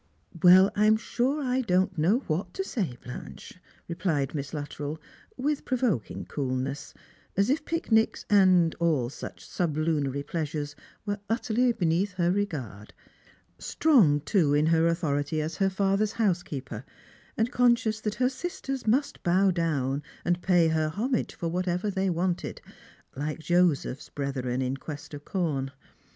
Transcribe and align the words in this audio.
"Well, 0.41 0.71
I'm 0.75 0.97
sure 0.97 1.43
I 1.43 1.61
don't 1.61 1.95
know 1.95 2.21
what 2.21 2.55
to 2.55 2.63
say, 2.63 2.97
Blanche," 3.03 3.59
T?plioi 3.87 4.33
Miss 4.33 4.51
Luttrell 4.51 4.99
with 5.37 5.63
provoking 5.63 6.25
coolness, 6.25 6.95
as 7.37 7.51
if 7.51 7.63
picnics 7.65 8.25
and 8.27 8.73
f 8.73 8.79
ifsuch 8.79 9.39
sublunary 9.41 10.23
pleasures 10.23 10.75
were 11.05 11.19
utterly 11.29 11.71
beneath 11.71 12.13
her 12.13 12.31
regard; 12.31 12.93
strong, 13.59 14.21
too, 14.21 14.55
in 14.55 14.65
her 14.65 14.87
authority 14.87 15.39
as 15.39 15.57
her 15.57 15.69
father's 15.69 16.13
housekeeper, 16.13 16.83
and 17.37 17.51
conscious 17.51 18.01
that 18.01 18.15
her 18.15 18.27
sisters 18.29 18.87
must 18.87 19.21
bow 19.21 19.51
down 19.51 20.01
and 20.25 20.41
pay 20.41 20.69
her 20.69 20.89
homage 20.89 21.35
for 21.35 21.47
whatever 21.47 21.91
they 21.91 22.09
wanted, 22.09 22.59
like 23.15 23.37
Joseph's 23.37 24.09
brethren 24.09 24.63
in 24.63 24.77
quest 24.77 25.13
of 25.13 25.25
corn. 25.25 25.71